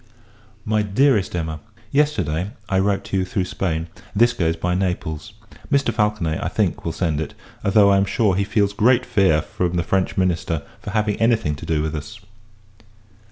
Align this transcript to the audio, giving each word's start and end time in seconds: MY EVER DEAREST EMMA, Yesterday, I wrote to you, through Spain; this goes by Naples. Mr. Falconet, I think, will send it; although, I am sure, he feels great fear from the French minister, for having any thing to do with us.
MY 0.65 0.79
EVER 0.79 0.89
DEAREST 0.95 1.35
EMMA, 1.35 1.59
Yesterday, 1.91 2.53
I 2.67 2.79
wrote 2.79 3.03
to 3.03 3.17
you, 3.17 3.23
through 3.23 3.45
Spain; 3.45 3.85
this 4.15 4.33
goes 4.33 4.55
by 4.55 4.73
Naples. 4.73 5.33
Mr. 5.71 5.93
Falconet, 5.93 6.43
I 6.43 6.47
think, 6.47 6.83
will 6.83 6.91
send 6.91 7.21
it; 7.21 7.35
although, 7.63 7.91
I 7.91 7.97
am 7.97 8.05
sure, 8.05 8.33
he 8.35 8.43
feels 8.43 8.73
great 8.73 9.05
fear 9.05 9.43
from 9.43 9.75
the 9.75 9.83
French 9.83 10.17
minister, 10.17 10.63
for 10.81 10.89
having 10.89 11.17
any 11.17 11.35
thing 11.35 11.53
to 11.53 11.67
do 11.67 11.83
with 11.83 11.93
us. 11.95 12.19